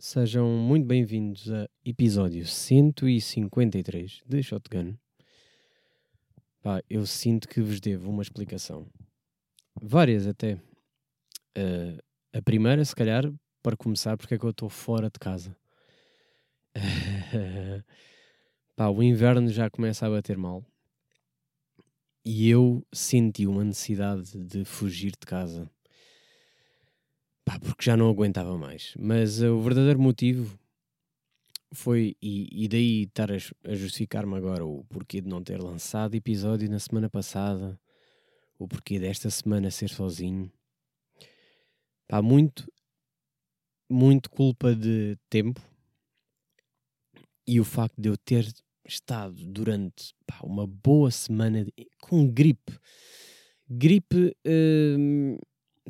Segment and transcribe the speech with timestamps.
[0.00, 4.96] Sejam muito bem-vindos a episódio 153 de Shotgun.
[6.62, 8.86] Pá, eu sinto que vos devo uma explicação.
[9.82, 10.54] Várias até.
[11.58, 12.00] Uh,
[12.32, 13.24] a primeira, se calhar,
[13.60, 15.56] para começar, porque é que eu estou fora de casa.
[18.76, 20.64] Pá, o inverno já começa a bater mal.
[22.24, 25.68] E eu senti uma necessidade de fugir de casa
[27.48, 28.92] Pá, porque já não aguentava mais.
[28.98, 30.58] Mas uh, o verdadeiro motivo
[31.72, 36.14] foi, e, e daí estar a, a justificar-me agora o porquê de não ter lançado
[36.14, 37.80] episódio na semana passada,
[38.58, 40.52] o porquê desta semana ser sozinho.
[42.06, 42.70] Pá, muito,
[43.88, 45.62] muito culpa de tempo
[47.46, 48.46] e o facto de eu ter
[48.86, 52.78] estado durante pá, uma boa semana de, com gripe.
[53.70, 54.36] Gripe.
[54.46, 55.38] Uh,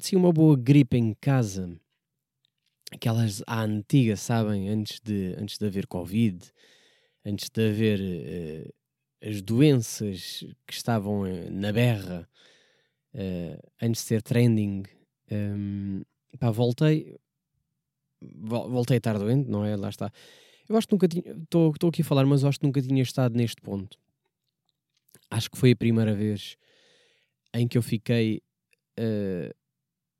[0.00, 1.78] sim, uma boa gripe em casa,
[2.92, 6.50] aquelas à antiga, sabem, antes de, antes de haver Covid,
[7.24, 12.28] antes de haver uh, as doenças que estavam uh, na berra,
[13.14, 14.84] uh, antes de ser trending,
[15.30, 16.02] um,
[16.38, 17.16] pá, voltei,
[18.20, 19.76] voltei a estar doente, não é?
[19.76, 20.10] Lá está.
[20.68, 23.36] Eu acho que nunca tinha, estou aqui a falar, mas acho que nunca tinha estado
[23.36, 23.98] neste ponto.
[25.30, 26.56] Acho que foi a primeira vez
[27.54, 28.42] em que eu fiquei
[28.98, 29.54] uh,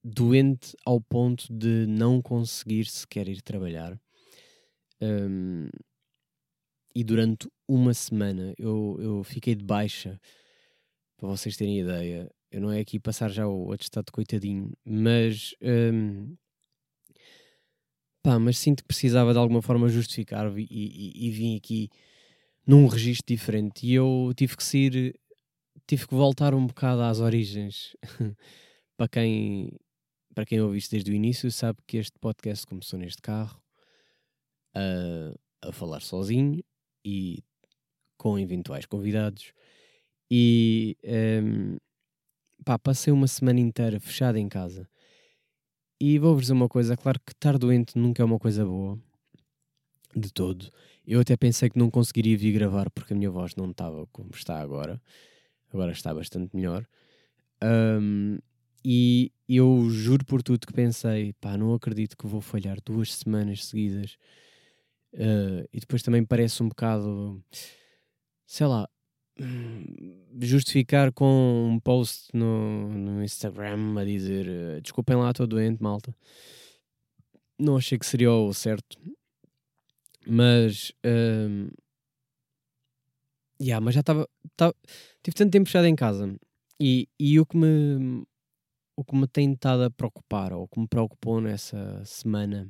[0.03, 3.99] doente ao ponto de não conseguir sequer ir trabalhar.
[5.01, 5.69] Um,
[6.95, 10.21] e durante uma semana eu, eu fiquei de baixa,
[11.17, 12.31] para vocês terem ideia.
[12.51, 15.55] Eu não é aqui passar já o atestado coitadinho, mas.
[15.63, 16.37] Um,
[18.23, 21.91] pá, mas sinto que precisava de alguma forma justificar e, e, e vim aqui
[22.67, 23.87] num registro diferente.
[23.87, 25.15] E eu tive que sair,
[25.87, 27.97] tive que voltar um bocado às origens.
[28.99, 29.71] para quem
[30.39, 33.61] para quem ouve isto desde o início, sabe que este podcast começou neste carro
[34.73, 36.63] a, a falar sozinho
[37.05, 37.43] e
[38.17, 39.53] com eventuais convidados.
[40.31, 40.97] E
[41.43, 41.77] um,
[42.65, 44.89] pá, passei uma semana inteira fechada em casa.
[46.01, 48.97] E vou-vos dizer uma coisa: claro que estar doente nunca é uma coisa boa,
[50.15, 50.71] de todo.
[51.05, 54.31] Eu até pensei que não conseguiria vir gravar porque a minha voz não estava como
[54.33, 55.03] está agora.
[55.73, 56.87] Agora está bastante melhor.
[57.61, 58.39] Um,
[58.85, 63.65] e eu juro por tudo que pensei, pá, não acredito que vou falhar duas semanas
[63.65, 64.17] seguidas.
[65.15, 67.43] Uh, e depois também parece um bocado,
[68.47, 68.89] sei lá,
[70.41, 76.15] justificar com um post no, no Instagram a dizer uh, desculpem lá, estou doente, malta.
[77.59, 78.99] Não achei que seria o certo.
[80.27, 80.91] Mas.
[81.05, 81.73] Uh,
[83.61, 84.29] yeah, mas já estava.
[85.23, 86.39] Tive tanto tempo fechado em casa.
[86.81, 88.25] E, e o que me
[88.99, 92.69] o que me tem estado a preocupar, ou o que me preocupou nessa semana,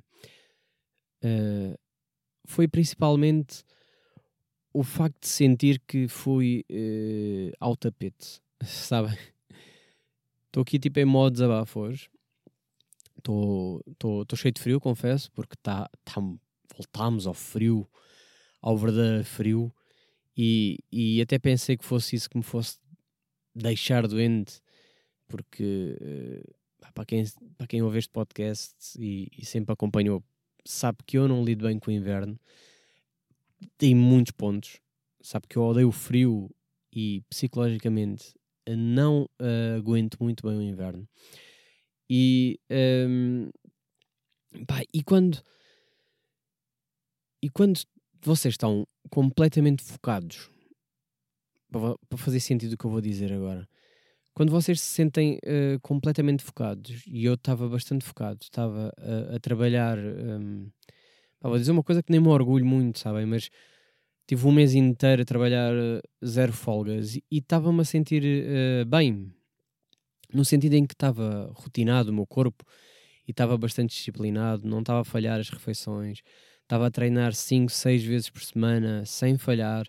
[1.24, 1.78] uh,
[2.44, 3.64] foi principalmente
[4.70, 9.16] o facto de sentir que fui uh, ao tapete, sabem?
[10.48, 12.10] Estou aqui tipo em modo desabafo hoje.
[13.16, 13.82] Estou
[14.36, 16.20] cheio de frio, confesso, porque tá, tá,
[16.76, 17.88] voltámos ao frio,
[18.60, 19.74] ao verdadeiro frio,
[20.36, 22.78] e, e até pensei que fosse isso que me fosse
[23.54, 24.60] deixar doente
[25.28, 27.24] porque uh, para, quem,
[27.56, 30.24] para quem ouve este podcast e, e, sempre acompanhou,
[30.64, 32.38] sabe que eu não lido bem com o inverno,
[33.76, 34.80] tem muitos pontos,
[35.20, 36.50] sabe que eu odeio o frio
[36.92, 38.34] e psicologicamente
[38.68, 41.08] não uh, aguento muito bem o inverno.
[42.10, 43.50] E, um,
[44.54, 45.42] ehm, pá, e quando
[47.42, 47.80] e quando
[48.20, 50.50] vocês estão completamente focados
[51.70, 53.68] para, para fazer sentido o que eu vou dizer agora
[54.38, 59.40] quando vocês se sentem uh, completamente focados, e eu estava bastante focado, estava a, a
[59.40, 60.70] trabalhar, um,
[61.42, 63.50] vou dizer uma coisa que nem me orgulho muito, sabem, mas
[64.28, 69.28] tive um mês inteiro a trabalhar uh, zero folgas e estava-me a sentir uh, bem,
[70.32, 72.64] no sentido em que estava rotinado o meu corpo
[73.26, 76.20] e estava bastante disciplinado, não estava a falhar as refeições,
[76.62, 79.84] estava a treinar 5, 6 vezes por semana sem falhar,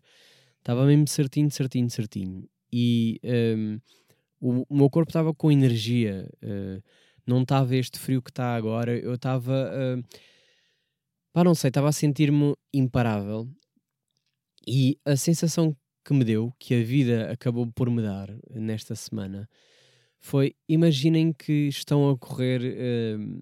[0.57, 2.49] estava mesmo certinho, certinho, certinho.
[2.73, 3.79] E um,
[4.39, 6.83] o, o meu corpo estava com energia, uh,
[7.25, 10.03] não estava este frio que está agora, eu estava, uh,
[11.33, 13.47] pá, não sei, estava a sentir-me imparável.
[14.67, 15.75] E a sensação
[16.05, 19.49] que me deu, que a vida acabou por me dar nesta semana,
[20.19, 23.41] foi: imaginem que estão a correr, uh,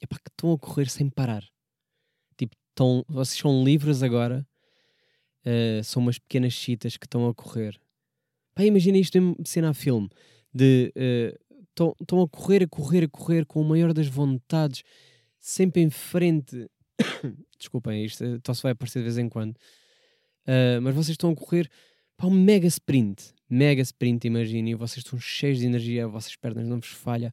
[0.00, 1.44] epá, que estão a correr sem parar,
[2.36, 4.46] tipo, estão, vocês são livres agora,
[5.46, 7.80] uh, são umas pequenas chitas que estão a correr
[8.54, 10.08] Pá, imagina isto em cena a filme,
[10.52, 10.92] de
[11.70, 14.82] estão uh, a correr, a correr, a correr com o maior das vontades,
[15.40, 16.68] sempre em frente,
[17.58, 19.56] Desculpem, isto só se vai aparecer de vez em quando.
[20.46, 21.70] Uh, mas vocês estão a correr
[22.16, 23.32] para um mega sprint.
[23.48, 24.74] Mega sprint, imaginem.
[24.74, 27.32] Vocês estão cheios de energia, as vossas pernas não vos falha,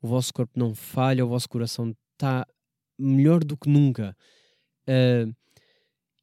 [0.00, 2.46] o vosso corpo não falha, o vosso coração está
[2.98, 4.16] melhor do que nunca.
[4.82, 5.34] Uh,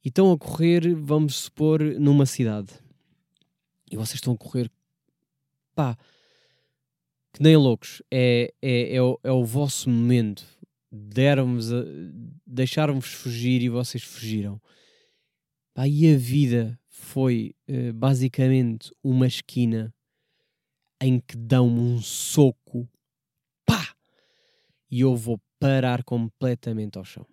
[0.04, 2.72] e estão a correr, vamos supor, numa cidade.
[3.90, 4.70] E vocês estão a correr,
[5.74, 5.96] pá,
[7.32, 8.02] que nem loucos.
[8.10, 10.44] É, é, é, o, é o vosso momento.
[10.90, 11.68] Deram-vos,
[12.46, 14.60] deixaram-vos fugir e vocês fugiram.
[15.74, 19.94] Pá, e a vida foi uh, basicamente uma esquina
[21.00, 22.88] em que dão-me um soco,
[23.64, 23.94] pá,
[24.90, 27.24] e eu vou parar completamente ao chão.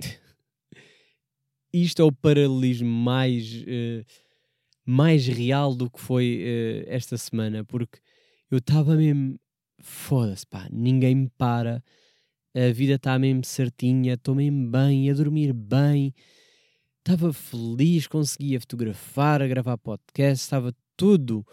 [1.72, 4.04] Isto é o paralelismo mais, uh,
[4.84, 7.98] mais real do que foi uh, esta semana, porque
[8.50, 9.38] eu estava mesmo,
[9.80, 11.82] foda-se, pá, ninguém me para,
[12.54, 16.14] a vida está mesmo certinha, estou mesmo bem, a dormir bem,
[16.98, 21.46] estava feliz, conseguia fotografar, a gravar podcast, estava tudo,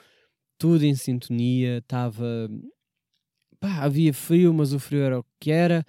[0.58, 2.50] tudo em sintonia, estava.
[3.60, 5.86] Pá, havia frio, mas o frio era o que era,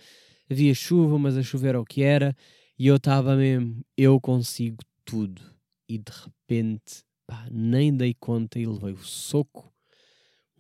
[0.51, 2.37] havia chuva, mas a chuva era o que era,
[2.79, 5.43] e eu estava mesmo, eu consigo tudo.
[5.89, 9.73] E de repente, pá, nem dei conta e levei o soco,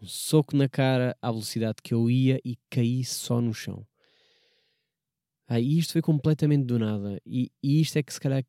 [0.01, 3.85] um soco na cara à velocidade que eu ia e caí só no chão.
[5.49, 7.21] Ah, e isto foi completamente do nada.
[7.27, 8.45] E, e isto é que se calhar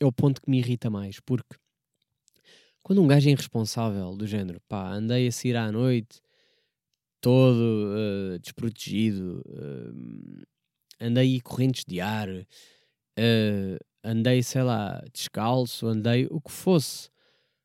[0.00, 1.54] é o ponto que me irrita mais, porque
[2.82, 6.20] quando um gajo é irresponsável, do género, pá, andei a sair à noite,
[7.20, 10.44] todo uh, desprotegido, uh,
[11.00, 17.10] andei correntes de ar, uh, andei, sei lá, descalço, andei o que fosse.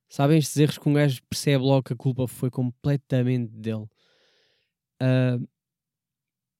[0.09, 3.87] Sabem estes erros que um gajo percebe logo que a culpa foi completamente dele.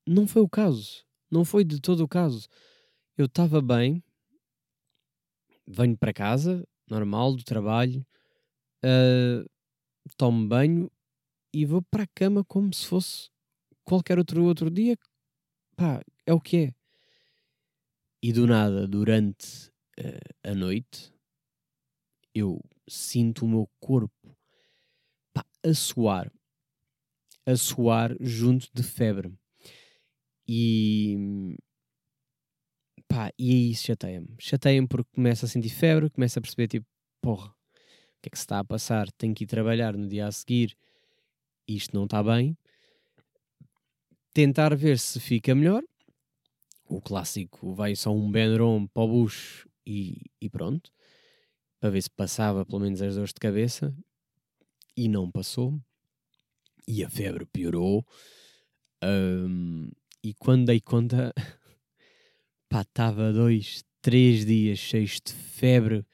[0.06, 1.06] não foi o caso.
[1.32, 2.48] Não foi de todo o caso.
[3.18, 4.04] Eu estava bem,
[5.68, 8.06] venho para casa, normal, do trabalho,
[8.84, 9.48] uh,
[10.18, 10.92] tomo banho
[11.54, 13.30] e vou para a cama como se fosse
[13.84, 14.98] qualquer outro, outro dia.
[15.76, 16.74] Pá, é o que é.
[18.22, 19.69] E do nada, durante
[20.00, 21.14] uh, a noite,
[22.34, 24.38] eu sinto o meu corpo
[25.34, 26.32] pá, a suar,
[27.46, 29.34] a suar junto de febre.
[30.48, 31.56] E
[33.08, 34.28] Pá, e aí isso chateia-me.
[34.40, 36.86] Chateia-me porque começa a sentir febre, começa a perceber tipo,
[37.22, 39.12] porra, o que é que se está a passar?
[39.14, 40.78] Tenho que ir trabalhar no dia a seguir,
[41.68, 42.56] isto não está bem.
[44.32, 45.84] Tentar ver se fica melhor.
[46.88, 50.92] O clássico vai só um Benron para o bucho e, e pronto.
[51.80, 53.96] Para ver se passava pelo menos as dores de cabeça.
[54.96, 55.82] E não passou.
[56.88, 58.06] E a febre piorou.
[59.04, 59.90] Um,
[60.24, 61.34] e quando dei conta,
[62.70, 66.06] pá, estava dois, três dias cheios de febre,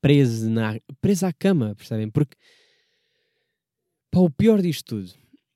[0.00, 2.10] preso, na, preso à cama, percebem?
[2.10, 2.36] Porque,
[4.10, 5.12] pá, o pior disto tudo,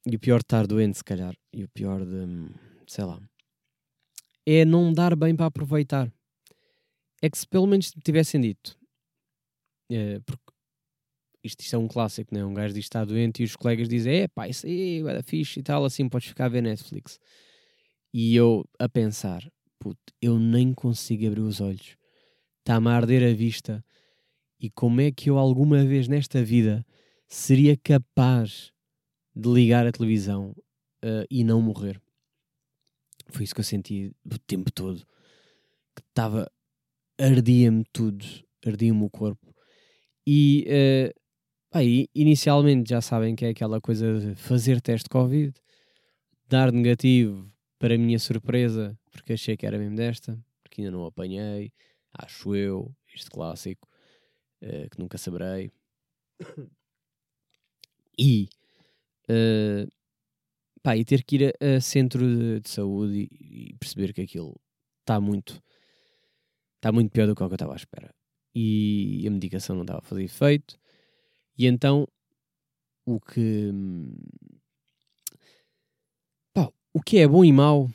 [0.06, 2.48] e o pior de estar doente, se calhar, e o pior de,
[2.87, 3.20] sei lá,
[4.46, 6.10] é não dar bem para aproveitar.
[7.23, 8.79] É que se pelo menos tivessem dito,
[9.91, 10.53] é, porque
[11.43, 12.45] isto, isto, é um clássico, né?
[12.45, 15.23] Um gajo diz que está doente e os colegas dizem: é pá, isso aí é
[15.23, 17.19] fixe e tal, assim podes ficar a ver Netflix.
[18.13, 19.49] E eu a pensar:
[19.79, 21.96] puto, eu nem consigo abrir os olhos.
[22.61, 23.85] Está-me a arder a vista.
[24.58, 26.85] E como é que eu alguma vez nesta vida
[27.29, 28.73] seria capaz
[29.35, 30.51] de ligar a televisão
[31.05, 32.01] uh, e não morrer?
[33.29, 35.06] Foi isso que eu senti o tempo todo.
[35.94, 36.51] Que estava.
[37.19, 38.25] Ardia-me tudo.
[38.65, 39.55] Ardia-me o corpo.
[40.27, 40.65] E.
[40.69, 41.27] Uh,
[41.73, 45.53] aí, inicialmente já sabem que é aquela coisa de fazer teste Covid,
[46.49, 51.73] dar negativo, para minha surpresa, porque achei que era mesmo desta, porque ainda não apanhei,
[52.13, 53.89] acho eu, este clássico,
[54.63, 55.70] uh, que nunca saberei.
[58.19, 58.49] E,
[59.29, 59.87] uh,
[60.82, 64.23] pá, e ter que ir a, a centro de, de saúde e, e, perceber que
[64.23, 64.58] aquilo
[65.01, 65.63] está muito,
[66.86, 68.14] está muito pior do que o que eu estava à espera.
[68.55, 70.78] E a medicação não estava a fazer efeito.
[71.58, 72.06] E então,
[73.05, 73.72] o que.
[76.55, 77.90] Pá, o que é bom e mau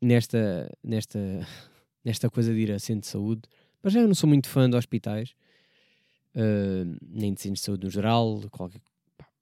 [0.00, 1.18] nesta, nesta,
[2.04, 3.42] nesta coisa de ir a centro de saúde.
[3.82, 5.36] Mas já eu não sou muito fã de hospitais,
[6.34, 8.80] uh, nem de centros de saúde no geral, qualquer,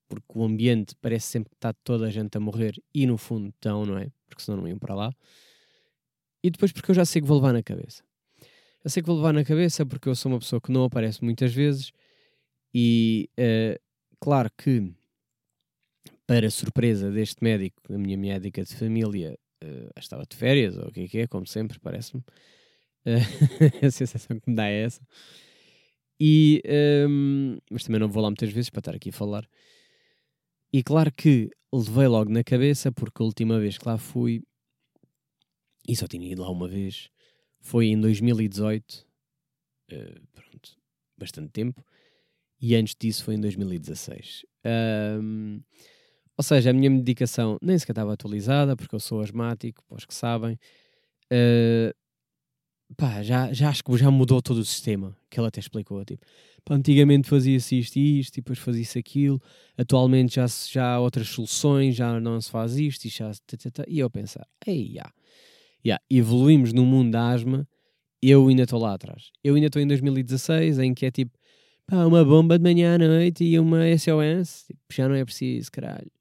[0.07, 3.49] porque o ambiente parece sempre que está toda a gente a morrer e no fundo
[3.49, 4.11] estão, não é?
[4.27, 5.15] Porque senão não iam para lá.
[6.43, 8.03] E depois porque eu já sei que vou levar na cabeça.
[8.85, 11.21] Eu sei que vou levar na cabeça porque eu sou uma pessoa que não aparece
[11.21, 11.91] muitas vezes
[12.73, 13.77] e uh,
[14.19, 14.93] claro que
[16.25, 20.91] para surpresa deste médico, a minha médica de família Uh, estava de férias, ou o
[20.91, 22.21] que é que é, como sempre, parece-me.
[23.05, 25.01] Uh, a sensação que me dá é essa.
[26.19, 26.61] E,
[27.09, 29.47] um, mas também não vou lá muitas vezes para estar aqui a falar.
[30.71, 34.43] E claro que levei logo na cabeça, porque a última vez que lá fui,
[35.87, 37.09] e só tinha ido lá uma vez,
[37.65, 39.07] foi em 2018,
[39.91, 40.77] uh, pronto,
[41.17, 41.83] bastante tempo,
[42.61, 44.45] e antes disso foi em 2016.
[45.19, 45.61] Um,
[46.37, 50.05] ou seja, a minha medicação nem sequer estava atualizada, porque eu sou asmático, para os
[50.05, 50.59] que sabem.
[51.33, 51.91] Uh,
[52.95, 56.23] pá, já, já acho que já mudou todo o sistema, que ele até explicou, tipo,
[56.63, 59.41] pá, antigamente fazia-se isto e isto, e depois fazia-se aquilo,
[59.75, 63.31] atualmente já, já há outras soluções, já não se faz isto, e já...
[63.87, 65.11] E eu pensar, ei, já,
[65.85, 67.67] yeah, evoluímos no mundo da asma,
[68.21, 69.31] eu ainda estou lá atrás.
[69.43, 71.37] Eu ainda estou em 2016, em que é tipo,
[71.85, 75.71] pá, uma bomba de manhã à noite e uma SOS, tipo, já não é preciso,
[75.71, 76.11] caralho.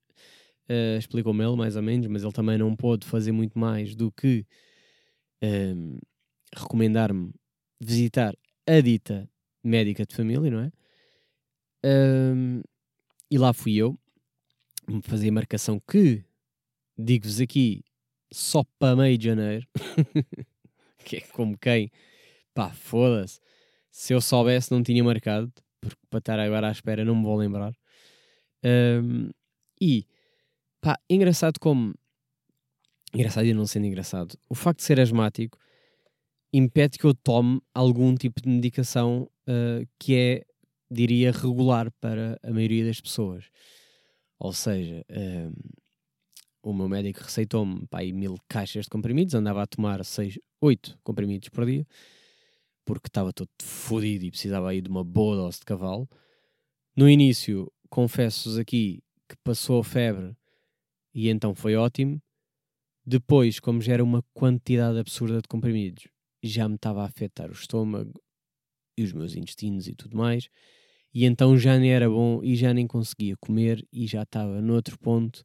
[0.69, 4.11] Uh, Explicou-me ele mais ou menos, mas ele também não pôde fazer muito mais do
[4.13, 4.47] que
[6.57, 7.33] recomendar-me
[7.79, 8.35] visitar
[8.67, 9.29] a dita
[9.63, 10.73] médica de família, não é?
[13.31, 13.99] E lá fui eu,
[15.03, 16.25] fazer a marcação que,
[16.97, 17.85] digo-vos aqui,
[18.35, 19.67] só para meio de janeiro,
[21.05, 21.91] que é como quem,
[22.55, 23.41] pá, foda-se,
[23.91, 27.37] se eu soubesse não tinha marcado, porque para estar agora à espera não me vou
[27.37, 27.73] lembrar.
[28.65, 29.31] Um,
[29.81, 30.07] e
[30.85, 31.95] Pá, engraçado como.
[33.15, 34.39] Engraçado e não sendo engraçado.
[34.51, 35.59] O facto de ser asmático
[36.53, 40.45] impede que eu tome algum tipo de medicação uh, que é,
[40.91, 43.47] diria, regular para a maioria das pessoas.
[44.39, 45.57] Ou seja, uh,
[46.65, 51.67] o meu médico receitou-me mil caixas de comprimidos, andava a tomar seis, oito comprimidos por
[51.67, 51.87] dia,
[52.85, 56.09] porque estava todo fodido e precisava aí de uma boa dose de cavalo.
[56.97, 60.35] No início, confesso-vos aqui que passou a febre
[61.15, 62.21] e então foi ótimo.
[63.07, 66.09] Depois, como já era uma quantidade absurda de comprimidos,
[66.43, 68.13] já me estava a afetar o estômago
[68.97, 70.49] e os meus intestinos e tudo mais,
[71.13, 74.99] e então já nem era bom e já nem conseguia comer e já estava noutro
[74.99, 75.45] ponto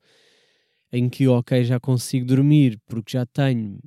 [0.92, 3.80] em que, ok, já consigo dormir porque já tenho,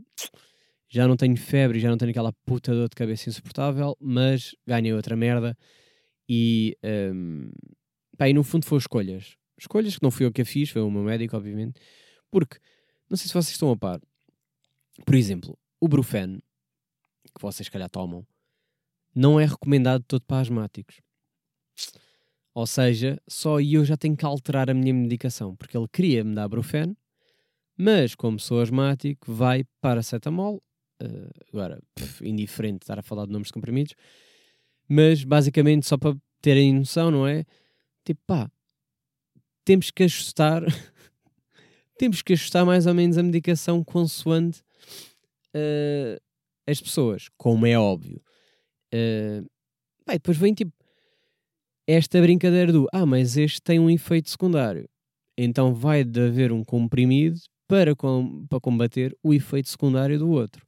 [0.88, 4.92] já não tenho febre, já não tenho aquela puta dor de cabeça insuportável, mas ganhei
[4.92, 5.56] outra merda
[6.28, 6.76] e,
[7.14, 7.50] um,
[8.16, 9.36] pá, e no fundo foi escolhas.
[9.58, 11.80] Escolhas que não fui eu que a fiz, foi o meu médico, obviamente.
[12.30, 12.58] Porque,
[13.08, 14.00] não sei se vocês estão a par,
[15.04, 16.38] por exemplo, o Brufen,
[17.34, 18.26] que vocês calhar tomam,
[19.14, 21.00] não é recomendado todo para asmáticos.
[22.54, 26.34] Ou seja, só eu já tenho que alterar a minha medicação, porque ele queria me
[26.34, 26.96] dar Brufen,
[27.76, 30.62] mas como sou asmático, vai para acetamol.
[31.02, 33.94] Uh, agora, pff, indiferente estar a falar de nomes de comprimidos,
[34.88, 37.44] mas basicamente só para terem noção, não é?
[38.04, 38.50] Tipo, pá,
[39.64, 40.62] temos que ajustar
[41.98, 44.60] temos que ajustar mais ou menos a medicação consoante
[45.56, 46.20] uh,
[46.66, 48.22] as pessoas, como é óbvio.
[48.94, 49.42] Uh,
[50.06, 50.72] bem, depois vem tipo
[51.86, 54.88] esta brincadeira do ah, mas este tem um efeito secundário.
[55.36, 60.66] Então vai de haver um comprimido para, com, para combater o efeito secundário do outro.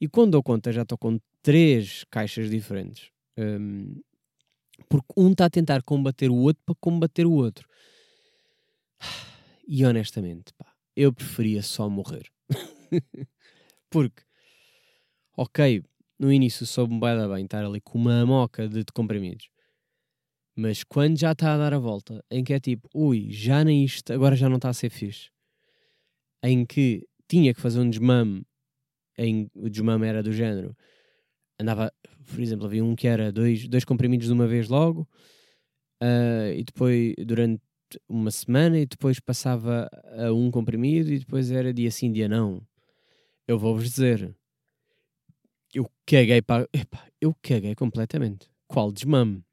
[0.00, 3.10] E quando dou conta, já estou com três caixas diferentes.
[3.38, 4.00] Um,
[4.88, 7.68] porque um está a tentar combater o outro para combater o outro.
[9.68, 12.30] E honestamente, pá, eu preferia só morrer.
[13.90, 14.22] Porque,
[15.36, 15.82] ok,
[16.16, 19.48] no início soube-me bem estar ali com uma moca de, de comprimidos.
[20.56, 23.84] Mas quando já está a dar a volta, em que é tipo, ui, já nem
[23.84, 25.30] isto, agora já não está a ser fixe.
[26.42, 28.42] Em que tinha que fazer um desmame,
[29.18, 30.74] em, o desmame era do género.
[31.60, 31.92] Andava,
[32.26, 35.06] por exemplo, havia um que era dois, dois comprimidos de uma vez logo,
[36.02, 37.62] uh, e depois, durante
[38.08, 42.66] uma semana e depois passava a um comprimido e depois era dia sim, dia não.
[43.46, 44.34] Eu vou-vos dizer,
[45.74, 46.68] eu caguei para.
[47.20, 48.50] Eu caguei completamente.
[48.66, 49.45] Qual desmame?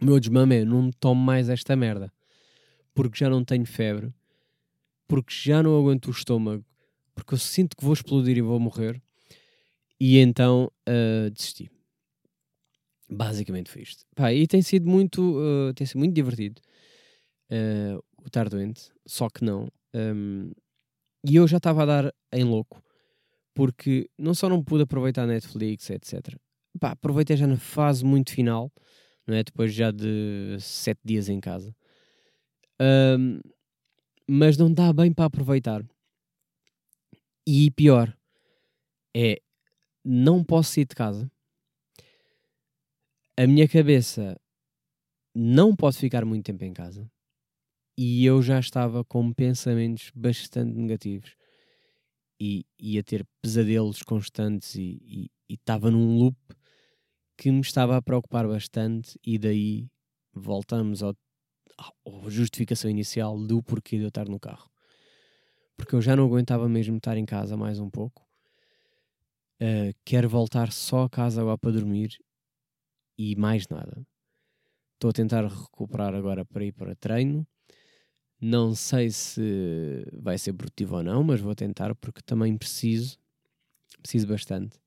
[0.00, 2.12] O meu desmame é não tomo mais esta merda.
[2.94, 4.12] Porque já não tenho febre,
[5.06, 6.64] porque já não aguento o estômago,
[7.14, 9.00] porque eu sinto que vou explodir e vou morrer.
[9.98, 11.70] E então uh, desisti.
[13.08, 14.04] Basicamente foi isto.
[14.14, 16.60] Pá, e tem sido muito, uh, tem sido muito divertido
[17.50, 19.68] uh, o estar doente, só que não.
[19.94, 20.50] Um,
[21.24, 22.82] e eu já estava a dar em louco,
[23.54, 26.36] porque não só não pude aproveitar a Netflix, etc.
[26.78, 28.72] Pá, aproveitei já na fase muito final,
[29.26, 29.42] não é?
[29.44, 31.74] Depois já de sete dias em casa.
[32.80, 33.40] Um,
[34.28, 35.84] mas não dá bem para aproveitar.
[37.46, 38.16] E pior,
[39.16, 39.40] é
[40.04, 41.30] não posso sair de casa.
[43.36, 44.38] A minha cabeça
[45.34, 47.10] não pode ficar muito tempo em casa
[47.98, 51.36] e eu já estava com pensamentos bastante negativos.
[52.40, 56.36] e, e a ter pesadelos constantes e estava num loop
[57.40, 59.88] que me estava a preocupar bastante e daí
[60.34, 61.16] voltamos ao,
[61.78, 61.90] à
[62.28, 64.70] justificação inicial do porquê de eu estar no carro.
[65.74, 68.28] Porque eu já não aguentava mesmo estar em casa mais um pouco.
[69.58, 72.18] Uh, quero voltar só a casa agora para dormir
[73.16, 74.06] e mais nada.
[74.96, 77.48] Estou a tentar recuperar agora para ir para treino
[78.38, 83.18] não sei se vai ser produtivo ou não, mas vou tentar porque também preciso,
[84.00, 84.78] preciso bastante.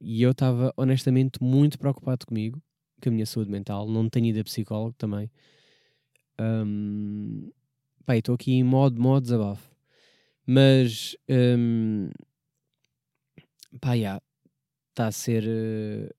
[0.00, 2.62] E eu estava honestamente muito preocupado comigo,
[3.02, 3.88] com a minha saúde mental.
[3.88, 5.30] Não tenho ido a psicólogo também.
[6.38, 7.50] Um,
[8.08, 9.70] estou aqui em modo, modo desabafo.
[10.46, 12.10] Mas, um,
[13.80, 15.44] pá, está a ser,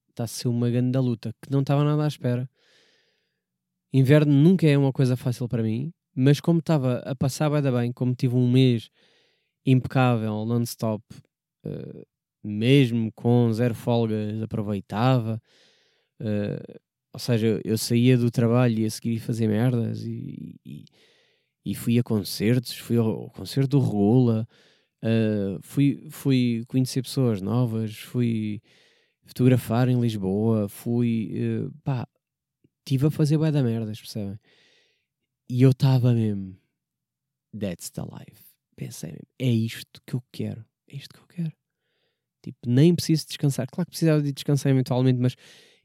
[0.10, 2.50] está a ser uma grande luta que não estava nada à espera.
[3.94, 8.15] Inverno nunca é uma coisa fácil para mim, mas como estava a passar bem, como
[8.15, 8.89] tive um mês
[9.65, 11.03] impecável, non-stop,
[11.65, 12.06] uh,
[12.43, 15.41] mesmo com zero folgas, aproveitava.
[16.19, 16.79] Uh,
[17.13, 20.86] ou seja, eu saía do trabalho e a seguir fazer merdas e, e,
[21.65, 24.48] e, fui a concertos, fui ao, concerto do Regula,
[25.03, 28.62] uh, fui, fui conhecer pessoas novas, fui
[29.25, 31.33] fotografar em Lisboa, fui
[31.65, 32.07] uh, pá,
[32.79, 34.39] estive a fazer bué da merdas, percebem?
[35.50, 36.57] E eu estava mesmo,
[37.57, 38.43] that's the life.
[38.75, 41.61] Pensei mesmo, é isto que eu quero, é isto que eu quero.
[42.41, 43.67] Tipo, nem preciso descansar.
[43.67, 45.36] Claro que precisava de descansar eventualmente, mas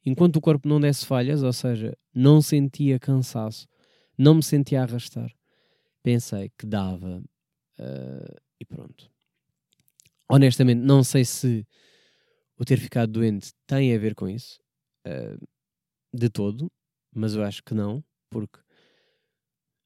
[0.05, 3.69] enquanto o corpo não desse falhas, ou seja, não sentia cansaço,
[4.17, 5.31] não me sentia a arrastar,
[6.03, 7.23] pensei que dava
[7.79, 9.11] uh, e pronto.
[10.29, 11.67] Honestamente, não sei se
[12.59, 14.61] o ter ficado doente tem a ver com isso,
[15.07, 15.47] uh,
[16.13, 16.71] de todo
[17.17, 18.61] mas eu acho que não, porque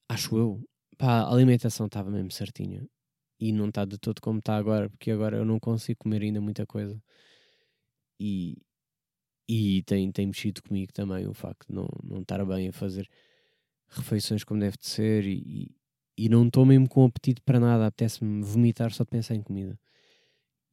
[0.08, 2.84] acho eu, pá, a alimentação estava mesmo certinha
[3.40, 6.40] e não está de todo como está agora, porque agora eu não consigo comer ainda
[6.40, 7.00] muita coisa
[8.20, 8.58] e,
[9.48, 13.08] e tem, tem mexido comigo também o facto de não, não estar bem a fazer
[13.88, 15.74] refeições como deve de ser e,
[16.16, 19.78] e não estou mesmo com apetite para nada, apetece-me vomitar só de pensar em comida.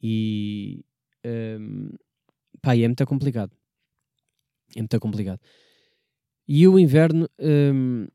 [0.01, 0.83] E
[1.25, 1.89] um,
[2.61, 3.51] pá, e é muito complicado.
[4.75, 5.39] É muito complicado.
[6.47, 8.07] E o inverno, hum,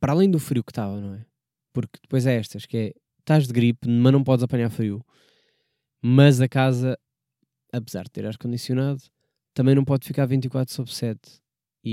[0.00, 1.26] para além do frio que estava, não é?
[1.76, 5.04] Porque depois é estas, que é, estás de gripe, mas não podes apanhar frio.
[6.02, 6.98] Mas a casa,
[7.70, 9.02] apesar de ter ar-condicionado,
[9.52, 11.20] também não pode ficar 24 sobre 7.
[11.84, 11.90] E,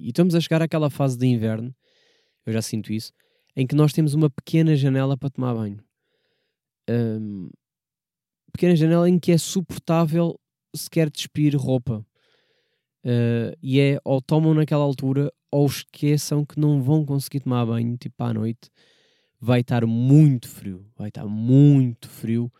[0.00, 1.74] e, e, estamos a chegar àquela fase de inverno,
[2.46, 3.12] eu já sinto isso,
[3.54, 5.84] em que nós temos uma pequena janela para tomar banho.
[6.88, 7.50] Um,
[8.50, 10.40] pequena janela em que é suportável
[10.74, 12.02] sequer despir roupa.
[13.04, 17.94] Uh, e é ou tomam naquela altura ou esqueçam que não vão conseguir tomar banho
[17.98, 18.70] tipo à noite.
[19.44, 22.52] Vai estar muito frio, vai estar muito frio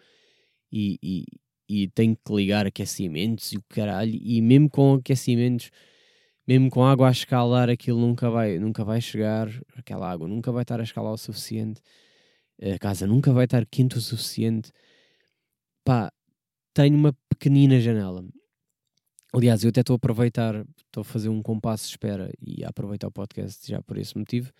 [0.72, 1.24] e, e,
[1.68, 4.12] e tem que ligar aquecimentos e o caralho.
[4.20, 5.70] E mesmo com aquecimentos,
[6.46, 9.48] mesmo com água a escalar, aquilo nunca vai, nunca vai chegar.
[9.76, 11.80] Aquela água nunca vai estar a escalar o suficiente.
[12.60, 14.72] A casa nunca vai estar quente o suficiente.
[15.84, 16.12] Pá,
[16.74, 18.24] tenho uma pequenina janela
[19.34, 22.68] Aliás, eu até estou a aproveitar, estou a fazer um compasso de espera e a
[22.68, 24.52] aproveitar o podcast já por esse motivo,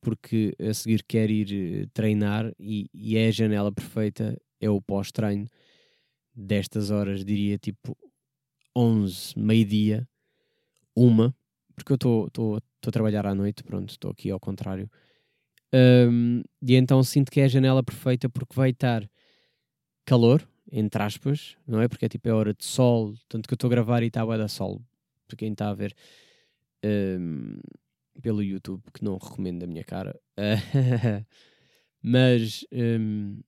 [0.00, 4.80] porque a seguir quero ir eh, treinar e, e é a janela perfeita, é o
[4.80, 5.46] pós-treino
[6.34, 7.96] destas horas, diria tipo
[8.76, 10.08] 11, meio-dia,
[10.96, 11.34] uma,
[11.74, 14.90] porque eu estou a trabalhar à noite, pronto, estou aqui ao contrário.
[15.72, 19.08] Um, e então sinto que é a janela perfeita porque vai estar
[20.04, 21.88] calor, entre aspas, não é?
[21.88, 24.22] Porque é tipo é hora de sol, tanto que eu estou a gravar e está
[24.22, 24.82] a da sol,
[25.28, 25.94] para quem está a ver
[26.84, 27.58] um,
[28.22, 30.18] pelo YouTube, que não recomendo a minha cara.
[32.02, 33.40] mas, um,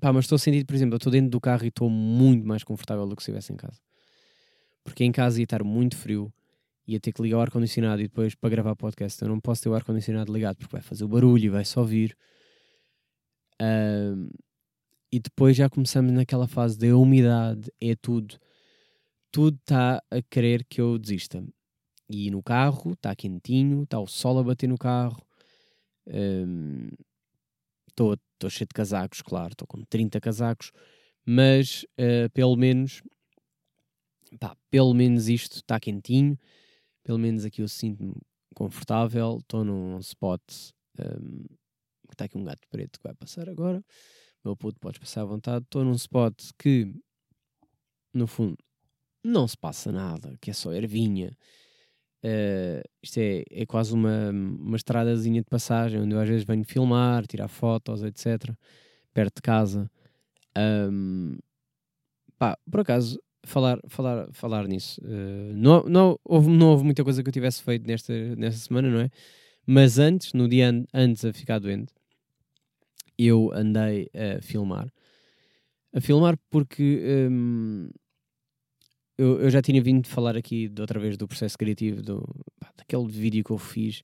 [0.00, 2.46] pá, mas estou a sentir, por exemplo, eu estou dentro do carro e estou muito
[2.46, 3.80] mais confortável do que se estivesse em casa.
[4.82, 6.32] Porque em casa ia estar muito frio,
[6.86, 9.68] ia ter que ligar o ar-condicionado e depois para gravar podcast eu não posso ter
[9.68, 12.16] o ar-condicionado ligado porque vai fazer o barulho e vai só ouvir.
[13.60, 14.28] Um,
[15.10, 18.36] e depois já começamos naquela fase da umidade, é tudo.
[19.30, 21.42] Tudo está a querer que eu desista.
[22.08, 25.26] E no carro, está quentinho, está o sol a bater no carro.
[27.88, 30.70] Estou um, cheio de casacos, claro, estou com 30 casacos,
[31.24, 33.02] mas uh, pelo menos,
[34.38, 36.38] pá, pelo menos isto está quentinho,
[37.02, 38.14] pelo menos aqui eu sinto-me
[38.54, 39.38] confortável.
[39.40, 40.42] Estou num spot
[40.98, 41.44] um,
[42.12, 43.82] está aqui um gato preto que vai passar agora
[44.44, 45.64] meu puto, podes passar à vontade.
[45.64, 46.94] Estou num spot que,
[48.12, 48.58] no fundo,
[49.24, 51.36] não se passa nada, que é só ervinha.
[52.24, 56.64] Uh, isto é, é quase uma, uma estradazinha de passagem onde eu às vezes venho
[56.64, 58.50] filmar, tirar fotos, etc.
[59.12, 59.90] Perto de casa.
[60.56, 61.36] Um,
[62.38, 64.98] pá, por acaso, falar, falar, falar nisso.
[65.04, 68.88] Uh, não, não, houve, não houve muita coisa que eu tivesse feito nesta, nesta semana,
[68.88, 69.10] não é?
[69.66, 71.92] Mas antes, no dia an antes a ficar doente,
[73.18, 74.90] eu andei a filmar.
[75.92, 77.90] A filmar porque um,
[79.16, 82.26] eu, eu, já tinha vindo falar aqui de outra vez do processo criativo, do,
[82.76, 84.02] daquele vídeo que eu fiz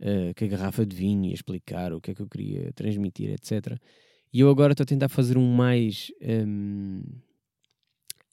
[0.00, 3.30] uh, com a garrafa de vinho e explicar o que é que eu queria transmitir,
[3.30, 3.78] etc.
[4.32, 7.02] E eu agora estou a tentar fazer um mais um,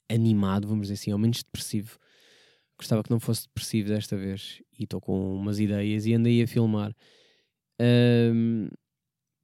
[0.08, 1.98] animado, vamos dizer assim, ao menos depressivo.
[2.78, 6.46] Gostava que não fosse depressivo desta vez e estou com umas ideias e andei a
[6.46, 6.94] filmar.
[7.80, 8.68] Um,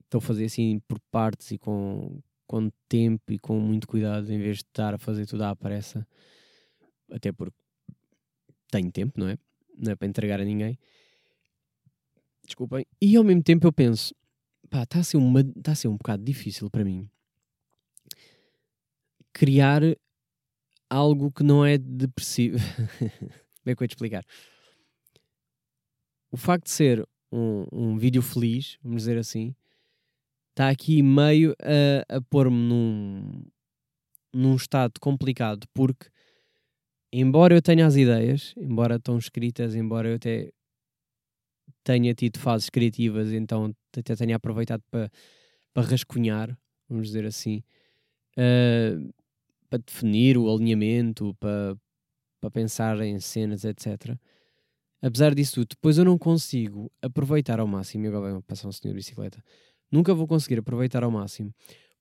[0.05, 2.21] estou a fazer assim por partes e com,
[2.53, 6.07] com tempo e com muito cuidado, em vez de estar a fazer tudo à pressa,
[7.11, 7.57] até porque
[8.71, 9.39] tenho tempo, não é?
[9.75, 10.79] Não é para entregar a ninguém.
[12.45, 12.85] Desculpem.
[13.01, 14.15] E ao mesmo tempo eu penso,
[14.69, 17.09] pá, está a, ser uma, tá a ser um bocado difícil para mim
[19.33, 19.81] criar
[20.91, 22.59] algo que não é depressivo.
[23.65, 24.27] Como é que eu te explicar?
[26.31, 29.57] O facto de ser um, um vídeo feliz, vamos dizer assim,
[30.53, 33.45] está aqui meio a, a pôr-me num,
[34.33, 36.09] num estado complicado, porque
[37.13, 40.53] embora eu tenha as ideias, embora estão escritas, embora eu até
[41.85, 45.11] tenha tido fases criativas, então até tenha aproveitado para
[45.73, 46.57] para rascunhar,
[46.89, 47.63] vamos dizer assim,
[48.37, 49.13] uh,
[49.69, 51.77] para definir o alinhamento, para,
[52.41, 54.17] para pensar em cenas, etc.
[55.01, 58.93] Apesar disso tudo, depois eu não consigo aproveitar ao máximo, agora vai passar um senhor
[58.93, 59.43] de bicicleta,
[59.93, 61.55] nunca vou conseguir aproveitar ao máximo,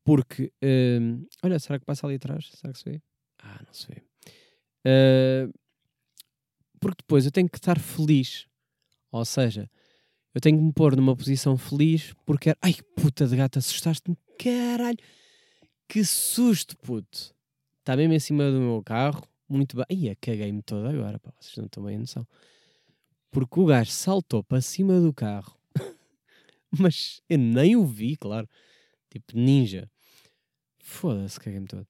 [0.04, 2.50] porque, uh, olha, será que passa ali atrás?
[2.56, 3.02] Será que se vê?
[3.38, 4.02] Ah, não se vê.
[4.88, 5.54] Uh,
[6.80, 8.48] porque depois eu tenho que estar feliz,
[9.12, 9.70] ou seja,
[10.34, 14.98] eu tenho que me pôr numa posição feliz porque ai puta de gata, assustaste-me, caralho,
[15.88, 17.36] que susto, puto.
[17.80, 19.86] Está mesmo em cima do meu carro, muito bem.
[19.90, 22.26] Ia, caguei-me todo agora, pá, vocês não estão bem a noção.
[23.30, 25.61] Porque o gajo saltou para cima do carro
[26.80, 28.48] mas eu nem o vi, claro.
[29.10, 29.90] Tipo, ninja.
[30.80, 31.88] Foda-se, caguei-me todo.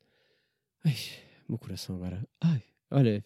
[0.83, 0.95] Ai,
[1.47, 2.27] meu coração agora.
[2.41, 3.23] Ai, olha,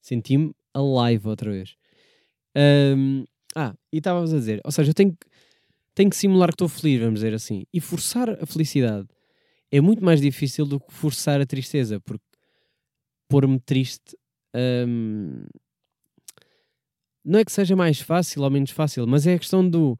[0.00, 1.76] senti-me alive outra vez.
[2.56, 5.16] Um, ah, e estávamos a dizer, ou seja, eu tenho,
[5.94, 7.64] tenho que simular que estou feliz, vamos dizer assim.
[7.72, 9.08] E forçar a felicidade
[9.70, 12.24] é muito mais difícil do que forçar a tristeza, porque
[13.28, 14.16] pôr-me triste
[14.54, 15.44] um,
[17.24, 19.98] não é que seja mais fácil ou menos fácil, mas é a questão do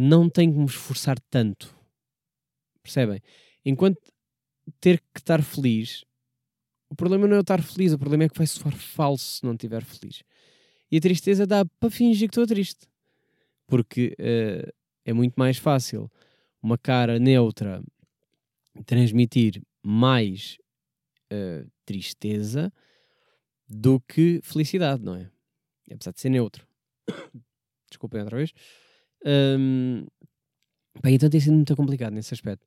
[0.00, 1.76] não tenho que me esforçar tanto.
[2.82, 3.20] Percebem?
[3.64, 4.00] Enquanto
[4.80, 6.04] ter que estar feliz,
[6.88, 9.44] o problema não é eu estar feliz, o problema é que vai soar falso se
[9.44, 10.22] não estiver feliz.
[10.90, 12.88] E a tristeza dá para fingir que estou triste.
[13.66, 14.72] Porque uh,
[15.04, 16.10] é muito mais fácil
[16.62, 17.82] uma cara neutra
[18.86, 20.56] transmitir mais
[21.32, 22.72] uh, tristeza
[23.68, 25.30] do que felicidade, não é?
[25.92, 26.66] Apesar de ser neutro.
[27.90, 28.52] Desculpem outra vez.
[29.26, 30.06] Um,
[31.02, 32.66] bem, então tem sido muito complicado nesse aspecto.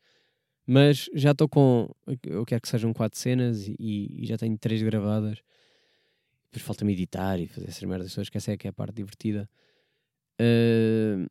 [0.66, 1.90] Mas já estou com.
[2.24, 5.40] Eu quero que sejam quatro cenas e, e já tenho três gravadas.
[6.46, 8.96] Depois falta-me editar e fazer essas merdas todas, que essa é que é a parte
[8.96, 9.50] divertida.
[10.40, 11.28] Uh,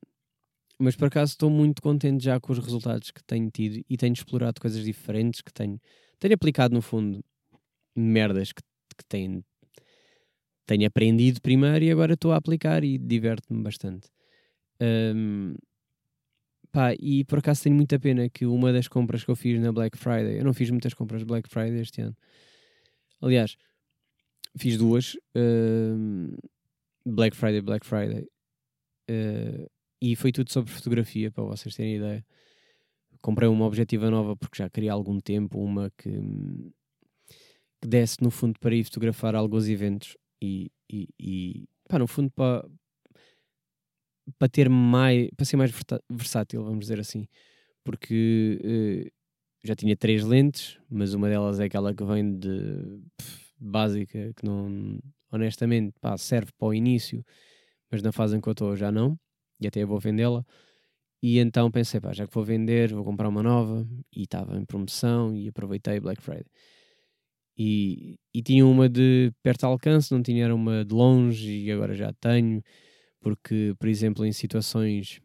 [0.78, 4.12] mas por acaso estou muito contente já com os resultados que tenho tido e tenho
[4.12, 5.80] explorado coisas diferentes que tenho,
[6.18, 7.24] tenho aplicado no fundo
[7.96, 8.62] merdas que,
[8.96, 9.44] que tenho,
[10.66, 14.08] tenho aprendido primeiro e agora estou a aplicar e diverte-me bastante.
[14.82, 15.54] Um,
[16.72, 19.70] pá, e por acaso tenho muita pena que uma das compras que eu fiz na
[19.70, 22.16] Black Friday, eu não fiz muitas compras Black Friday este ano.
[23.20, 23.56] Aliás,
[24.56, 25.16] fiz duas.
[25.36, 26.34] Um,
[27.06, 28.28] Black Friday, Black Friday.
[29.08, 32.26] Uh, e foi tudo sobre fotografia, para vocês terem ideia.
[33.20, 36.10] Comprei uma objetiva nova porque já queria há algum tempo, uma que,
[37.80, 42.32] que desse no fundo para ir fotografar alguns eventos e, e, e pá, no fundo
[42.32, 42.68] para,
[44.38, 45.72] para ter mais, para ser mais
[46.10, 47.26] versátil, vamos dizer assim,
[47.84, 49.10] porque uh,
[49.64, 54.44] já tinha três lentes, mas uma delas é aquela que vem de pff, básica, que
[54.44, 54.98] não,
[55.30, 57.24] honestamente, pá, serve para o início,
[57.90, 59.18] mas na fase em que eu estou já não,
[59.60, 60.44] e até vou vendê-la.
[61.22, 64.64] E então pensei, pá, já que vou vender, vou comprar uma nova, e estava em
[64.64, 66.46] promoção, e aproveitei Black Friday.
[67.56, 72.12] E, e tinha uma de perto alcance, não tinha uma de longe, e agora já
[72.14, 72.62] tenho
[73.22, 75.22] porque, por exemplo, em situações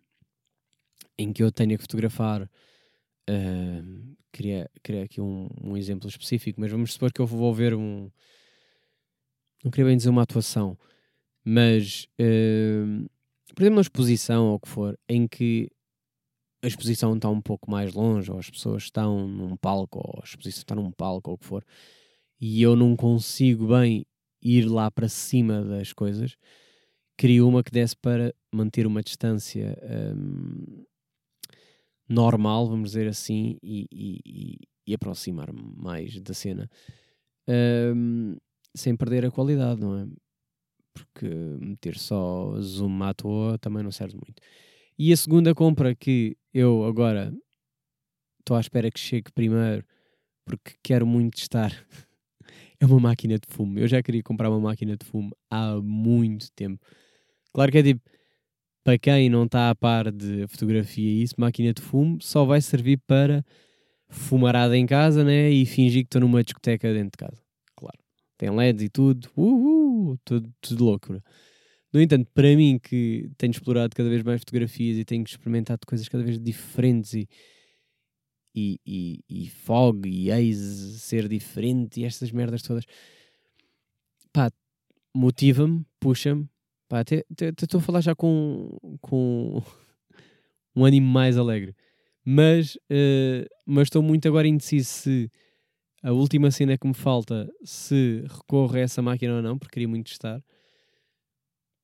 [1.17, 6.71] em que eu tenho que fotografar, uh, queria, queria aqui um, um, exemplo específico, mas
[6.71, 8.09] vamos supor que eu vou ver um.
[9.63, 10.77] Não queria bem dizer uma atuação,
[11.43, 13.09] Mas, uh,
[13.55, 15.69] por exemplo, na exposição ou o que for, em que
[16.61, 20.25] a exposição está um pouco mais longe, ou as pessoas estão num palco, ou a
[20.25, 21.65] exposição está num palco, ou o que for,
[22.39, 24.05] e eu não consigo bem
[24.41, 26.37] ir lá para cima das coisas,
[27.17, 29.77] queria uma que desse para manter uma distância
[30.15, 30.85] um,
[32.07, 36.69] normal, vamos dizer assim, e, e, e aproximar-me mais da cena,
[37.95, 38.37] um,
[38.75, 40.07] sem perder a qualidade, não é?
[40.93, 41.27] Porque
[41.59, 44.41] meter só zoom à toa também não serve muito.
[44.97, 47.33] E a segunda compra que eu agora
[48.39, 49.85] estou à espera que chegue primeiro,
[50.45, 51.71] porque quero muito estar,
[52.79, 53.77] é uma máquina de fumo.
[53.77, 56.83] Eu já queria comprar uma máquina de fumo há muito tempo.
[57.57, 58.01] Claro que é tipo,
[58.83, 62.61] para quem não está a par de fotografia e isso, máquina de fumo só vai
[62.61, 63.43] servir para
[64.07, 65.49] fumarada em casa né?
[65.49, 67.41] e fingir que estou numa discoteca dentro de casa.
[67.75, 67.97] Claro.
[68.37, 71.23] Tem LEDs e tudo, uh, uh, tudo, tudo loucura.
[71.91, 76.07] No entanto, para mim que tenho explorado cada vez mais fotografias e tenho experimentado coisas
[76.07, 77.27] cada vez diferentes e,
[78.53, 82.85] e, e, e fog e haze ser diferente e estas merdas todas,
[84.31, 84.51] pá,
[85.11, 86.47] motiva-me, puxa-me,
[86.87, 89.61] pá, até estou a falar já com, com
[90.75, 91.75] um ânimo mais alegre.
[92.23, 95.31] Mas uh, mas estou muito agora indeciso se
[96.03, 99.87] a última cena que me falta, se recorro a essa máquina ou não, porque queria
[99.87, 100.41] muito estar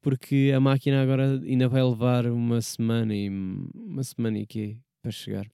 [0.04, 5.12] porque a máquina agora ainda vai levar uma semana e uma semana e quê para
[5.12, 5.48] chegar.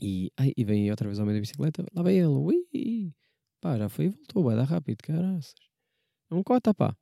[0.00, 3.12] E, ai, e vem outra vez ao meio da bicicleta, lá vai ele, ui,
[3.60, 5.54] pá, já foi e voltou, vai dar rápido, caraças.
[6.30, 6.94] É um cota, pá.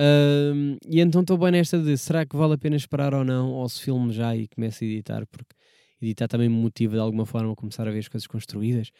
[0.00, 3.50] Um, e então estou bem nesta de será que vale a pena esperar ou não,
[3.50, 5.54] ou se filme já e começo a editar, porque
[6.00, 8.90] editar também me motiva de alguma forma a começar a ver as coisas construídas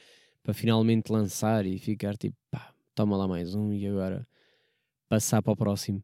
[0.42, 4.26] para finalmente lançar e ficar tipo, pá, toma lá mais um e agora
[5.08, 6.02] passar para o próximo.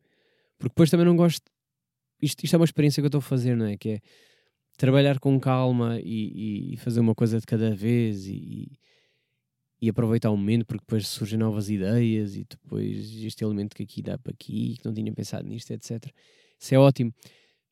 [0.59, 1.43] Porque depois também não gosto.
[2.23, 3.77] Isto, isto é uma experiência que eu estou a fazer, não é?
[3.77, 4.01] Que é
[4.77, 8.79] trabalhar com calma e, e fazer uma coisa de cada vez e,
[9.85, 14.03] e, aproveitar o momento, porque depois surgem novas ideias e depois este elemento que aqui
[14.03, 16.05] dá para aqui, que não tinha pensado nisto, etc.
[16.59, 17.13] Isso é ótimo.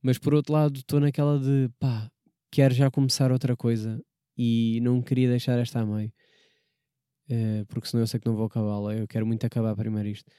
[0.03, 2.11] Mas por outro lado, estou naquela de pá,
[2.51, 4.03] quero já começar outra coisa
[4.37, 6.13] e não queria deixar esta a meio.
[7.31, 8.95] Uh, porque senão eu sei que não vou acabá-la.
[8.95, 10.31] Eu quero muito acabar primeiro isto.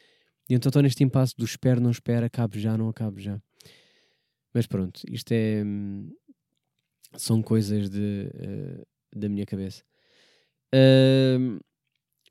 [0.50, 3.42] E então estou neste impasse do espero, não espero, acabe já, não acabe já.
[4.54, 5.64] Mas pronto, isto é.
[5.64, 6.12] Hum,
[7.16, 8.86] são coisas de, uh,
[9.20, 9.84] da minha cabeça.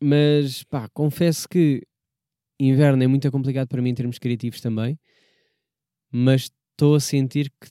[0.00, 1.83] Mas pá, confesso que
[2.59, 4.98] inverno é muito complicado para mim em termos criativos também.
[6.11, 7.70] Mas estou a sentir que,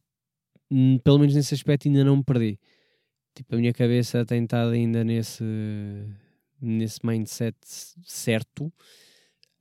[1.03, 2.59] pelo menos nesse aspecto, ainda não me perdi.
[3.35, 5.43] Tipo, a minha cabeça tem estado ainda nesse,
[6.61, 7.57] nesse mindset
[8.03, 8.71] certo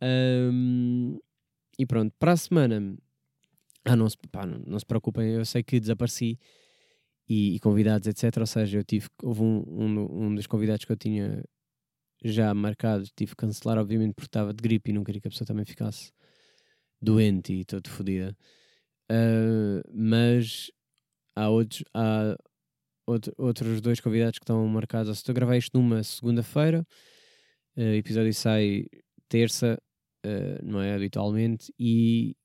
[0.02, 1.18] um,
[1.78, 2.96] e pronto, para a semana.
[3.84, 6.38] Ah, não se, pá, não, não, se preocupem, eu sei que desapareci
[7.30, 8.38] e, e, convidados, etc.
[8.38, 9.08] Ou seja, eu tive.
[9.22, 11.44] Houve um, um, um dos convidados que eu tinha
[12.24, 15.30] já marcado, tive que cancelar, obviamente, porque estava de gripe e não queria que a
[15.30, 16.12] pessoa também ficasse
[17.00, 18.36] doente e toda fodida.
[19.10, 20.72] Uh, mas
[21.36, 21.84] há outros.
[21.94, 22.36] Há
[23.06, 25.16] outro, outros dois convidados que estão marcados.
[25.16, 26.84] Estou a gravar isto numa segunda-feira.
[27.76, 28.86] O uh, episódio sai
[29.28, 29.80] terça,
[30.26, 32.36] uh, não é habitualmente, e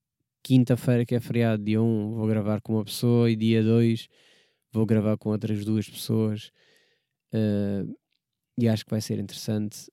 [0.43, 4.08] quinta-feira, que é feriado, dia 1, vou gravar com uma pessoa, e dia 2
[4.75, 6.51] vou gravar com outras duas pessoas,
[7.33, 7.95] uh,
[8.59, 9.89] e acho que vai ser interessante.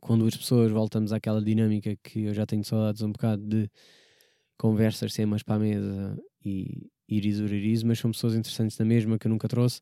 [0.00, 3.70] Com duas pessoas voltamos àquela dinâmica que eu já tenho saudades um bocado de
[4.58, 9.26] conversas temas para a mesa e iris uriris, mas são pessoas interessantes na mesma que
[9.26, 9.80] eu nunca trouxe,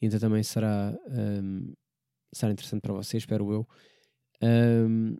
[0.00, 1.72] então também será um,
[2.34, 3.68] será interessante para vocês, espero eu.
[4.42, 5.16] Um,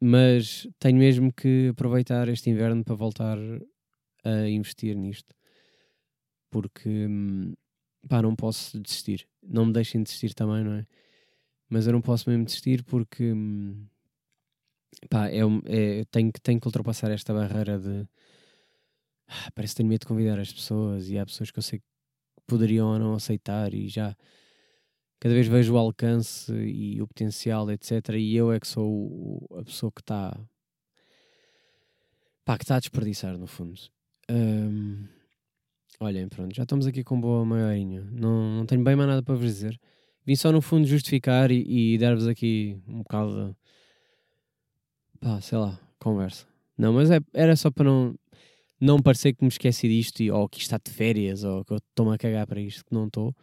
[0.00, 3.38] mas tenho mesmo que aproveitar este inverno para voltar
[4.24, 5.34] a investir nisto.
[6.50, 7.06] Porque
[8.08, 9.28] pá, não posso desistir.
[9.42, 10.86] Não me deixem desistir também, não é?
[11.68, 13.32] Mas eu não posso mesmo desistir porque
[15.08, 18.08] pá, é, é, tenho, tenho que ultrapassar esta barreira de
[19.28, 21.78] ah, parece que tenho medo de convidar as pessoas e há pessoas que eu sei
[21.78, 21.84] que
[22.46, 24.16] poderiam ou não aceitar e já
[25.20, 28.08] cada vez vejo o alcance e o potencial, etc.
[28.16, 30.36] E eu é que sou a pessoa que está
[32.44, 33.80] pá, que está a desperdiçar, no fundo.
[34.28, 35.06] Um,
[36.00, 38.02] olhem, pronto, já estamos aqui com boa maiorinha.
[38.10, 39.78] Não, não tenho bem mais nada para vos dizer.
[40.24, 43.56] Vim só no fundo justificar e, e dar-vos aqui um bocado de
[45.20, 46.46] pá, sei lá, conversa.
[46.76, 48.14] Não, mas é, era só para não,
[48.80, 51.76] não parecer que me esqueci disto e, ou que está de férias ou que eu
[51.76, 53.34] estou-me a cagar para isto, que não estou.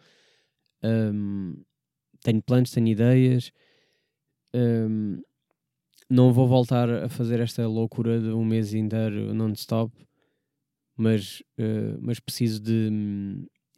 [0.83, 1.55] Um,
[2.23, 3.51] tenho planos, tenho ideias.
[4.53, 5.21] Um,
[6.09, 9.93] não vou voltar a fazer esta loucura de um mês inteiro non-stop,
[10.97, 12.89] mas, uh, mas preciso de,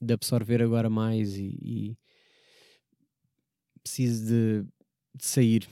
[0.01, 1.97] de absorver agora mais e, e
[3.83, 4.63] preciso de,
[5.15, 5.67] de, sair.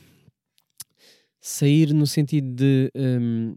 [1.39, 3.55] Sair no sentido de, um,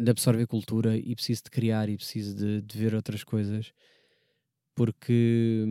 [0.00, 3.72] de absorver cultura e preciso de criar e preciso de, de ver outras coisas
[4.76, 5.64] porque,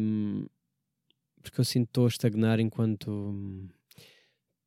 [1.41, 3.69] porque eu sinto estou a estagnar enquanto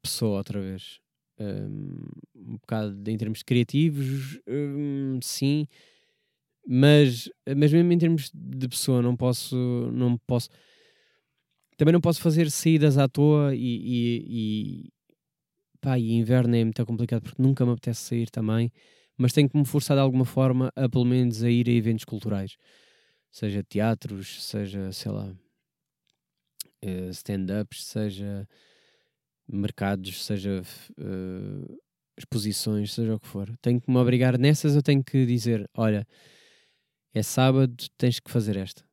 [0.00, 1.00] pessoa outra vez.
[1.40, 2.04] Um,
[2.34, 5.68] um bocado em termos criativos, um, sim,
[6.70, 9.56] mas, mas mesmo em termos de pessoa, não posso,
[9.90, 10.50] não posso,
[11.78, 14.92] também não posso fazer saídas à toa e, e, e,
[15.80, 18.70] pá, e inverno é muito complicado porque nunca me apetece sair também,
[19.16, 22.04] mas tenho que me forçar de alguma forma a pelo menos a ir a eventos
[22.04, 22.58] culturais,
[23.30, 25.34] seja teatros, seja, sei lá,
[26.82, 28.46] eh, stand-ups, seja
[29.50, 30.62] mercados, seja
[31.00, 31.80] uh,
[32.18, 33.50] exposições, seja o que for.
[33.62, 36.06] Tenho que me obrigar nessas, eu tenho que dizer: olha,
[37.14, 38.84] é sábado, tens que fazer esta.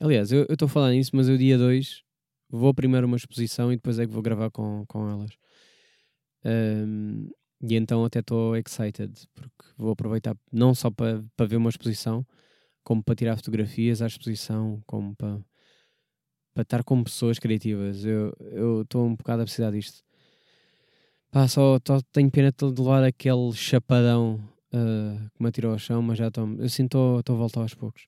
[0.00, 2.04] Aliás, eu estou a falar nisso, mas eu dia 2
[2.48, 5.30] vou primeiro uma exposição e depois é que vou gravar com, com elas.
[6.44, 7.28] Um,
[7.60, 12.24] e então até estou excited, porque vou aproveitar não só para pa ver uma exposição,
[12.84, 15.40] como para tirar fotografias à exposição, como para
[16.54, 18.02] para estar com pessoas criativas.
[18.04, 20.02] Eu estou um bocado a precisar disto.
[21.30, 21.78] Pá, só
[22.12, 24.40] tenho pena de levar aquele chapadão
[24.76, 26.48] uh, que me atirou ao chão, mas já estou.
[26.58, 28.06] Eu sinto estou a voltar aos poucos.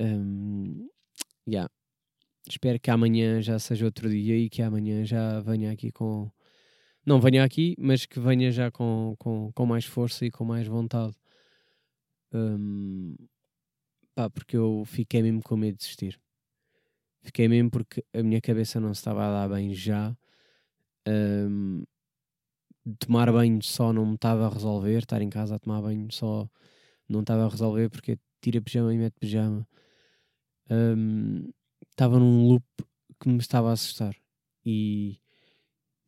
[0.00, 0.88] Um,
[1.48, 1.70] yeah.
[2.48, 6.30] Espero que amanhã já seja outro dia e que amanhã já venha aqui com.
[7.04, 10.66] Não venha aqui, mas que venha já com, com, com mais força e com mais
[10.66, 11.14] vontade.
[12.32, 13.14] Um,
[14.14, 16.20] pá, porque eu fiquei mesmo com medo de desistir.
[17.22, 20.16] Fiquei mesmo porque a minha cabeça não se estava a dar bem já.
[21.06, 21.82] Um,
[22.98, 24.98] tomar banho só não me estava a resolver.
[24.98, 26.48] Estar em casa a tomar banho só
[27.08, 29.66] não estava a resolver porque tira pijama e mete pijama.
[30.70, 31.50] Um,
[31.90, 32.64] estava num loop
[33.20, 34.14] que me estava a assustar.
[34.64, 35.18] E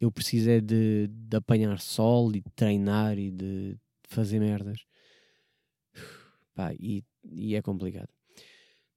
[0.01, 3.77] eu precisei de, de apanhar sol e de treinar e de
[4.09, 4.85] fazer merdas.
[6.55, 8.09] Pá, e, e é complicado.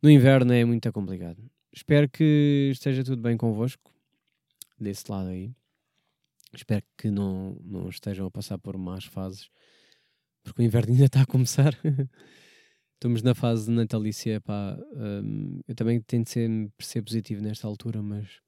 [0.01, 1.41] No inverno é muito complicado.
[1.71, 3.91] Espero que esteja tudo bem convosco,
[4.79, 5.55] desse lado aí.
[6.53, 9.49] Espero que não, não estejam a passar por más fases,
[10.43, 11.73] porque o inverno ainda está a começar.
[12.93, 14.77] Estamos na fase natalícia, pá.
[14.93, 18.39] Um, eu também tento ser, ser positivo nesta altura, mas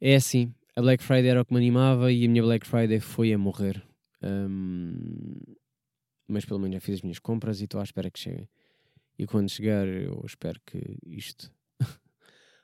[0.00, 0.54] é assim.
[0.74, 3.38] A Black Friday era o que me animava e a minha Black Friday foi a
[3.38, 3.84] morrer.
[4.22, 5.38] Um,
[6.26, 8.48] mas pelo menos já fiz as minhas compras e estou à espera que cheguem.
[9.18, 11.52] E quando chegar, eu espero que isto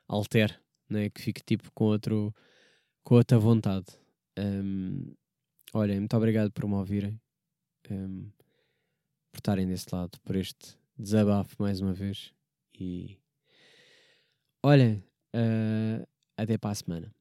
[0.07, 0.55] altere,
[0.89, 1.09] né?
[1.09, 2.33] que fique tipo com, outro,
[3.09, 3.87] com outra vontade.
[4.37, 5.15] Um,
[5.73, 7.19] olhem, muito obrigado por me ouvirem,
[7.89, 8.29] um,
[9.31, 12.31] por estarem desse lado, por este desabafo mais uma vez.
[12.79, 13.17] E
[14.63, 15.03] olhem,
[15.35, 17.18] uh, até para a semana.